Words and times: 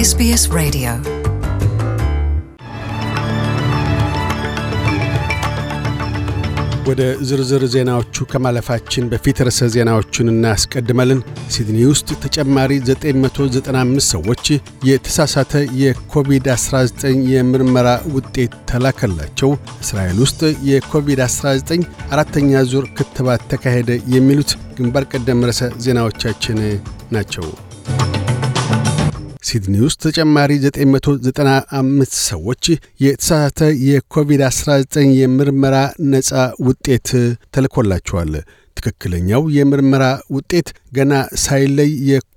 SBS 0.00 0.42
Radio. 0.50 0.92
ወደ 6.90 7.02
ዝርዝር 7.28 7.62
ዜናዎቹ 7.74 8.24
ከማለፋችን 8.30 9.08
በፊት 9.10 9.38
ርዕሰ 9.46 9.68
ዜናዎቹን 9.74 10.30
እናስቀድመልን። 10.32 11.20
ሲድኒ 11.54 11.78
ውስጥ 11.90 12.08
ተጨማሪ 12.24 12.78
995 12.88 14.06
ሰዎች 14.08 14.44
የተሳሳተ 14.90 15.52
የኮቪድ-19 15.82 17.04
የምርመራ 17.32 17.88
ውጤት 18.16 18.54
ተላከላቸው። 18.72 19.52
እስራኤል 19.84 20.20
ውስጥ 20.24 20.40
የኮቪድ-19 20.70 21.84
አራተኛ 22.12 22.62
ዙር 22.72 22.86
ክትባት 22.98 23.48
ተካሄደ። 23.52 24.00
የሚሉት 24.16 24.52
ግንባር 24.78 25.06
ቀደም 25.12 25.48
ርዕሰ 25.50 25.72
ዜናዎቻችን 25.86 26.60
ናቸው። 27.12 27.46
ሲድኒ 29.50 29.76
ውስጥ 29.84 30.00
ተጨማሪ 30.06 30.50
995 30.64 32.16
ሰዎች 32.24 32.64
የተሳሳተ 33.04 33.60
የኮቪድ-19 33.88 34.76
የምርመራ 35.20 35.76
ነፃ 36.12 36.30
ውጤት 36.66 37.08
ተልኮላቸዋል። 37.54 38.32
ትክክለኛው 38.80 39.42
የምርመራ 39.56 40.04
ውጤት 40.36 40.68
ገና 40.92 41.12
ሳይለይ 41.42 41.90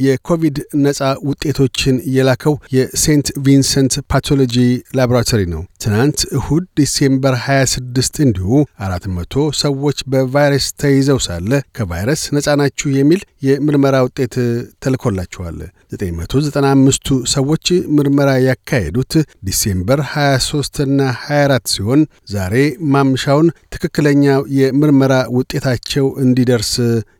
የኮቪድ 0.05 0.57
ነፃ 0.83 0.99
ውጤቶችን 1.29 1.95
የላከው 2.15 2.55
የሴንት 2.75 3.27
ቪንሰንት 3.45 3.93
ፓቶሎጂ 4.11 4.55
ላቦራቶሪ 4.97 5.41
ነው። 5.53 5.61
ትናንት 5.83 6.19
እሁድ 6.37 6.65
ዲሴምበር 6.79 7.35
26 7.43 8.19
እንዲሁ 8.25 8.49
400 8.85 9.45
ሰዎች 9.63 9.97
በቫይረስ 10.13 10.67
ተይዘው 10.81 11.19
ሳለ 11.25 11.49
ከቫይረስ 11.77 12.23
ነፃ 12.35 12.47
ናችሁ 12.61 12.89
የሚል 12.97 13.21
የምርመራ 13.47 13.95
ውጤት 14.07 14.35
ተልኮላቸዋል። 14.83 15.57
995ቱ 15.95 17.07
ሰዎች 17.33 17.65
ምርመራ 17.97 18.29
ያካሄዱት 18.45 19.13
ዲሴምበር 19.47 19.99
23ና 20.11 20.99
24 21.23 21.73
ሲሆን 21.73 22.01
ዛሬ 22.31 22.55
ማምሻውን 22.93 23.47
ትክክለኛው 23.75 24.41
የምርመራ 24.59 25.13
ውጤታቸው 25.37 26.05
እንዲደርስ 26.33 26.71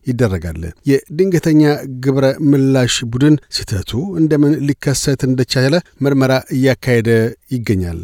ይደረጋል። 0.07 0.61
የድንገተኛ 0.89 1.61
ግብረ 2.05 2.25
ምላሽ 2.51 2.95
ቡድን 3.11 3.35
ስህተቱ 3.55 3.91
እንደምን 4.21 4.53
ሊከሰት 4.67 5.23
እንደቻለ 5.29 5.73
ምርመራ 6.03 6.33
እያካሄደ 6.57 7.09
ይገኛል። 7.55 8.01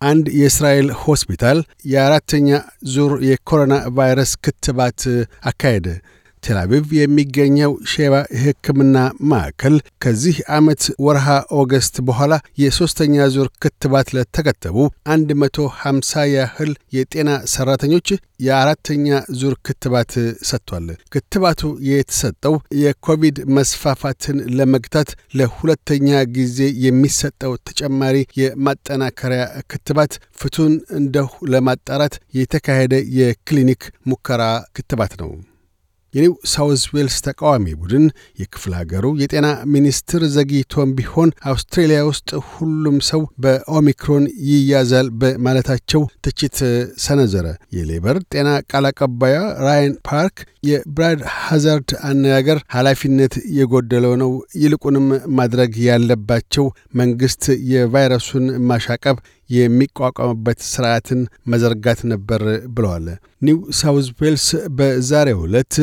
አንድ 0.00 0.26
የእስራኤል 0.38 0.88
ሆስፒታል 1.02 1.58
የአራተኛ 1.92 2.48
ዙር 2.94 3.12
የኮሮና 3.28 3.74
ቫይረስ 3.96 4.32
ክትባት 4.44 5.02
አካሄደ። 5.50 5.86
ቴልአቪቭ 6.46 6.88
የሚገኘው 6.96 7.72
ሼባ 7.92 8.14
የሕክምና 8.36 8.96
ማዕከል 9.30 9.74
ከዚህ 10.04 10.36
ዓመት 10.56 10.82
ወርሃ 11.06 11.26
ኦገስት 11.60 11.96
በኋላ 12.08 12.32
የሦስተኛ 12.62 13.26
ዙር 13.34 13.48
ክትባት 13.62 14.08
ለተከተቡ 14.16 14.76
150 15.08 16.24
ያህል 16.32 16.72
የጤና 16.96 17.30
ሠራተኞች 17.52 18.08
የአራተኛ 18.40 19.06
ዙር 19.40 19.54
ክትባት 19.66 20.12
ሰጥቷል። 20.48 20.86
ክትባቱ 21.14 21.60
የተሰጠው 21.90 22.54
የኮቪድ 22.82 23.38
መስፋፋትን 23.56 24.38
ለመግታት 24.58 25.10
ለሁለተኛ 25.38 26.08
ጊዜ 26.36 26.58
የሚሰጠው 26.86 27.54
ተጨማሪ 27.68 28.16
የማጠናከሪያ 28.40 29.42
ክትባት 29.70 30.12
ፍቱን 30.40 30.72
እንደሁ 31.00 31.30
ለማጣራት 31.54 32.16
የተካሄደ 32.40 32.94
የክሊኒክ 33.20 33.82
ሙከራ 34.06 34.42
ክትባት 34.76 35.14
ነው። 35.22 35.30
የኒው 36.16 36.34
ሳውዝ 36.50 36.82
ዌልስ 36.94 37.16
ተቃዋሚ 37.26 37.74
ቡድን 37.80 38.04
የክፍለ 38.40 38.72
ሀገሩ 38.80 39.06
የጤና 39.22 39.46
ሚኒስትር 39.74 40.22
ዘግይቶም 40.36 40.92
ቢሆን 40.98 41.30
አውስትሬሊያ 41.50 42.00
ውስጥ 42.08 42.30
ሁሉም 42.50 42.98
ሰው 43.08 43.22
በኦሚክሮን 43.44 44.24
ይያዛል 44.50 45.08
በማለታቸው 45.20 46.02
ትችት 46.26 46.58
ሰነዘረ። 47.06 47.46
የሌበር 47.76 48.18
ጤና 48.32 48.48
ቃል 48.70 48.86
አቀባዩ 48.90 49.36
ራያን 49.66 49.94
ፓርክ 50.08 50.36
የብራድ 50.68 51.20
ሃዛርድ 51.38 51.90
አነጋገር 52.08 52.58
ኃላፊነት 52.74 53.34
የጎደለው 53.58 54.14
ነው፣ 54.22 54.30
ይልቁንም 54.62 55.06
ማድረግ 55.38 55.72
ያለባቸው 55.86 56.66
መንግሥት 57.00 57.44
የቫይረሱን 57.72 58.46
ማሻቀብ 58.70 59.16
የሚቋቋምበት 59.50 60.60
ስርዓትን 60.70 61.20
መዘርጋት 61.46 62.00
ነበር 62.12 62.42
ብለዋል። 62.76 63.06
ኒው 63.42 63.58
ሳውዝ 63.80 64.08
ዌልስ 64.20 64.46
በዛሬው 64.78 65.40
ዕለት 65.46 65.74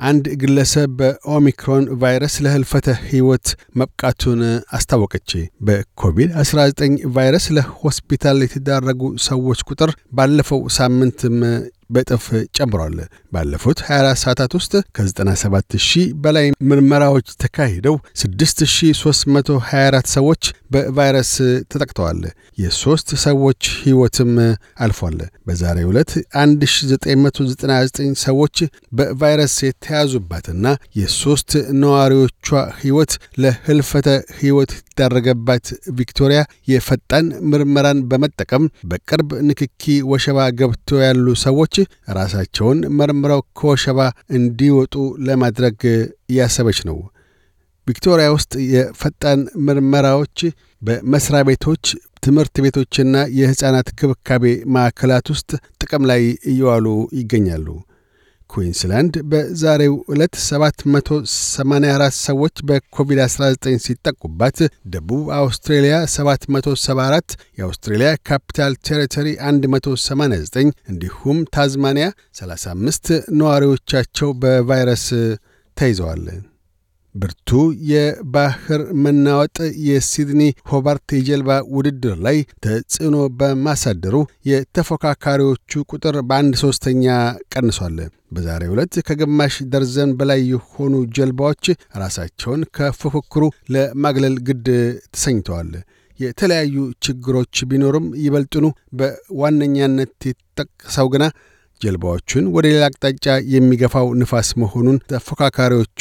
አንድ 0.00 0.26
ግለሰብ 0.42 0.90
በኦሚክሮን 0.98 1.86
ቫይረስ 2.02 2.34
ለህልፈተ 2.44 2.86
ሕይወት 3.08 3.46
መብቃቱን 3.76 4.40
አስታወቀች። 4.76 5.30
በኮቪድ-19 5.66 6.80
ቫይረስ 7.16 7.46
ለሆስፒታል 7.56 8.38
የተዳረጉ 8.44 9.02
ሰዎች 9.26 9.60
ቁጥር 9.68 9.90
ባለፈው 10.12 10.62
ሳምንትም 10.78 11.36
በእጥፍ 11.90 12.24
ጨምሯል። 12.56 12.96
ባለፉት 13.32 13.78
24 13.86 14.22
ሰዓታት 14.22 14.52
ውስጥ 14.58 14.72
ከ97 14.96 15.76
ሺህ 15.86 16.06
በላይ 16.22 16.46
ምርመራዎች 16.70 17.26
ተካሂደው 17.42 17.96
6324 18.22 20.12
ሰዎች 20.14 20.42
በቫይረስ 20.72 21.32
ተጠቅተዋል። 21.70 22.20
የሦስት 22.58 23.08
ሰዎች 23.24 23.62
ሕይወትም 23.82 24.32
አልፏል። 24.84 25.16
በዛሬ 25.46 25.78
ዕለት 25.88 26.10
1999 26.40 28.00
ሰዎች 28.24 28.56
በቫይረስ 28.92 29.56
የተያዙባትና 29.66 30.64
የሦስት 31.00 31.50
ነዋሪዎቿ 31.82 32.48
ሕይወት 32.80 33.12
ለህልፈተ 33.42 34.08
ሕይወት 34.40 34.72
የተዳረገባት 34.80 35.66
ቪክቶሪያ 35.98 36.40
የፈጣን 36.68 37.26
ምርመራን 37.50 38.00
በመጠቀም 38.10 38.64
በቅርብ 38.90 39.30
ንክኪ 39.48 39.82
ወሸባ 40.10 40.38
ገብቶ 40.58 40.98
ያሉ 41.04 41.26
ሰዎች 41.44 41.74
ራሳቸውን 42.18 42.78
መርምረው 42.98 43.40
ከወሸባ 43.58 44.00
እንዲወጡ 44.38 44.94
ለማድረግ 45.28 45.78
እያሰበች 46.30 46.80
ነው። 46.90 46.98
ቪክቶሪያ 47.86 48.26
ውስጥ 48.34 48.52
የፈጣን 48.72 49.40
ምርመራዎች 49.66 50.38
በመስሪያ 50.82 51.40
ቤቶች፣ 51.48 51.84
ትምህርት 52.24 52.56
ቤቶችና 52.64 53.16
የሕፃናት 53.38 53.88
ክብካቤ 54.00 54.44
ማዕከላት 54.74 55.28
ውስጥ 55.34 55.50
ጥቅም 55.82 56.02
ላይ 56.10 56.22
እየዋሉ 56.52 56.86
ይገኛሉ። 57.20 57.66
ኩዊንስላንድ 58.50 59.14
በዛሬው 59.30 59.94
ዕለት 60.12 60.34
784 60.42 62.18
ሰዎች 62.20 62.56
በኮቪድ-19 62.68 63.78
ሲጠቁባት፣ 63.86 64.58
ደቡብ 64.94 65.24
አውስትሬልያ 65.38 65.96
774፣ 66.14 67.36
የአውስትሬልያ 67.60 68.12
ካፒታል 68.30 68.74
ቴሪቶሪ 68.88 69.28
189 69.46 70.60
እንዲሁም 70.92 71.40
ታዝማኒያ 71.56 72.08
35 72.40 73.12
ነዋሪዎቻቸው 73.40 74.30
በቫይረስ 74.42 75.06
ተይዘዋል። 75.76 76.24
ብርቱ 77.14 77.50
የባህር 77.90 78.82
መናወጥ 79.04 79.56
የሲድኒ 79.86 80.42
ሆባርት 80.70 81.08
የጀልባ 81.16 81.50
ውድድር 81.74 82.16
ላይ 82.26 82.36
ተጽዕኖ 82.64 83.16
በማሳደሩ 83.38 84.16
የተፎካካሪዎቹ 84.50 85.82
ቁጥር 85.90 86.16
በአንድ 86.28 86.54
ሦስተኛ 86.62 87.06
ቀንሷል። 87.54 87.96
በዛሬው 88.34 88.74
ዕለት 88.74 88.94
ከግማሽ 89.06 89.54
ደርዘን 89.72 90.10
በላይ 90.18 90.40
የሆኑ 90.50 90.94
ጀልባዎች 91.16 91.64
ራሳቸውን 92.02 92.62
ከፉክክሩ 92.76 93.44
ለማግለል 93.74 94.36
ግድ 94.48 94.68
ተሰኝተዋል። 95.14 95.72
የተለያዩ 96.20 96.76
ችግሮች 97.04 97.56
ቢኖሩም 97.68 98.06
ይበልጥኑ 98.24 98.66
በዋነኛነት 98.98 100.14
የተጠቀሰው 100.28 101.08
ግና 101.14 101.24
ጀልባዎቹን 101.80 102.46
ወደ 102.54 102.66
ሌላ 102.72 102.84
አቅጣጫ 102.88 103.26
የሚገፋው 103.54 104.08
ንፋስ 104.20 104.48
መሆኑን 104.62 104.98
ተፎካካሪዎቹ 105.12 106.00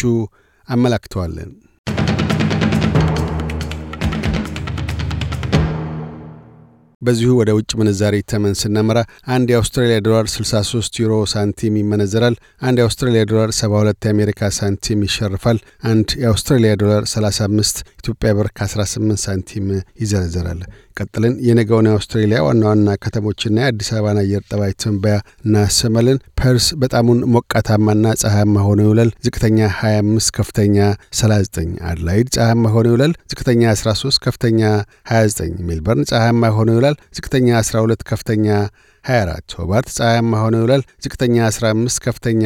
አመላክተዋል። 0.69 1.35
በዚሁ 7.01 7.29
ወደ 7.39 7.51
ውጭ 7.57 7.71
ምንዛሪ 7.79 8.15
ተመን 8.31 8.55
ስናመራ 8.61 8.99
አንድ 9.35 9.47
የአውስትራሊያ 9.51 9.97
ዶላር 10.07 10.25
63 10.33 10.99
ዩሮ 11.01 11.13
ሳንቲም 11.33 11.75
ይመነዘራል። 11.79 12.35
አንድ 12.61 12.77
የአውስትራሊያ 12.81 13.21
ዶላር 13.31 13.51
72 13.57 14.07
የአሜሪካ 14.07 14.49
ሳንቲም 14.57 15.05
ይሸርፋል። 15.07 15.59
አንድ 15.91 16.09
የአውስትራሊያ 16.23 16.73
ዶላር 16.83 17.05
35 17.13 17.79
ኢትዮጵያ 18.01 18.31
ብር 18.37 18.49
ከ18 18.57 19.23
ሳንቲም 19.25 19.67
ይዘረዘራል። 20.01 20.61
ቀጥልን 20.97 21.33
የነገውን 21.47 21.87
የአውስትሬሊያ 21.89 22.39
ዋና 22.45 22.63
ዋና 22.69 22.95
ከተሞችና 23.03 23.57
የአዲስ 23.61 23.89
አበባን 23.93 24.17
አየር 24.21 24.41
ጠባይ 24.49 24.71
ትንበያ 24.81 25.15
እናሰማለን። 25.45 26.17
ፐርስ 26.39 26.67
በጣሙን 26.81 27.19
ሞቃታማና 27.33 28.05
ፀሐያማ 28.21 28.57
ሆኖ 28.67 28.79
ይውላል። 28.85 29.11
ዝቅተኛ 29.25 29.59
25፣ 29.77 30.31
ከፍተኛ 30.37 30.77
39። 31.19 31.71
አድላይድ 31.89 32.27
ፀሐያማ 32.35 32.73
ሆኖ 32.75 32.85
ይውላል። 32.91 33.13
ዝቅተኛ 33.31 33.63
13፣ 33.75 34.21
ከፍተኛ 34.25 34.61
29። 35.11 35.63
ሜልበርን 35.69 36.07
ፀሐያማ 36.11 36.51
ሆኖ 36.57 36.69
ይውላል። 36.75 36.88
ዝቅተኛ 37.17 37.47
12፣ 37.63 38.03
ከፍተኛ 38.03 38.47
24። 39.05 39.55
ሆባርት 39.59 39.89
ፀሐያማ 39.97 40.33
ሆኖ 40.43 40.55
ይውላል። 40.57 40.83
ዝቅተኛ 41.03 41.35
15፣ 41.51 41.99
ከፍተኛ 42.05 42.43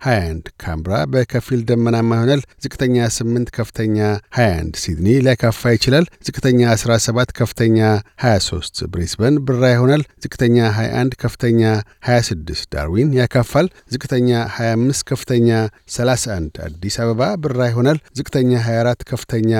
21 0.00 0.48
ካምብራ 0.62 0.94
በከፊል 1.12 1.60
ደመናማ 1.68 2.10
ይሆናል። 2.16 2.40
ዝቅተኛ 2.64 2.96
8 3.16 3.52
ከፍተኛ 3.56 3.96
21 4.36 4.80
ሲድኒ 4.82 5.06
ሊያካፋ 5.26 5.72
ይችላል። 5.76 6.06
ዝቅተኛ 6.26 6.60
17 6.74 7.32
ከፍተኛ 7.40 7.78
23 8.24 8.82
ብሪስበን 8.92 9.36
ብራ 9.46 9.62
ይሆናል። 9.74 10.02
ዝቅተኛ 10.24 10.56
21 10.72 11.16
ከፍተኛ 11.22 11.62
26 12.08 12.64
ዳርዊን 12.74 13.10
ያካፋል። 13.20 13.68
ዝቅተኛ 13.94 14.28
25 14.56 15.06
ከፍተኛ 15.10 15.48
31 15.96 16.60
አዲስ 16.66 16.96
አበባ 17.04 17.22
ብራ 17.44 17.60
ይሆናል። 17.70 18.00
ዝቅተኛ 18.18 18.52
24 18.66 19.08
ከፍተኛ 19.12 19.52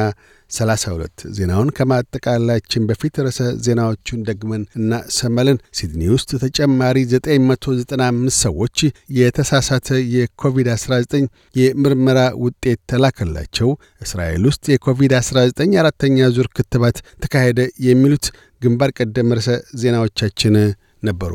32 0.52 1.25
ዜናውን 1.37 1.70
ከማጠቃላችን 1.76 2.87
በፊት 2.88 3.14
ርዕሰ 3.25 3.38
ዜናዎቹን 3.66 4.25
ደግመን 4.28 4.62
እናሰማለን። 4.78 5.58
ሲድኒ 5.78 6.02
ውስጥ 6.14 6.31
ተጨማሪ 6.43 6.99
995 7.12 8.37
ሰዎች 8.40 8.76
የተሳሳተ 9.19 9.88
የኮቪድ-19 10.16 11.25
የምርመራ 11.54 12.19
ውጤት 12.44 12.81
ተላከላቸው። 12.93 13.70
እስራኤል 14.02 14.44
ውስጥ 14.50 14.64
የኮቪድ-19 14.75 15.40
አራተኛ 15.82 16.31
ዙር 16.37 16.49
ክትባት 16.56 16.96
ተካሄደ። 17.25 17.58
የሚሉት 17.88 18.26
ግንባር 18.62 18.93
ቀደም 18.98 19.34
ርዕሰ 19.37 19.50
ዜናዎቻችን 19.82 20.56
ነበሩ። 21.02 21.34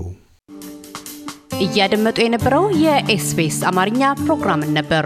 እያደመጡ 1.59 2.17
የነበረው 2.23 2.65
የ 2.83 3.14
SBS 3.14 3.59
አማርኛ 3.69 4.01
ፕሮግራምን 4.21 4.71
ነበር። 4.77 5.05